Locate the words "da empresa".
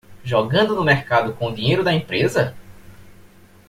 1.83-2.55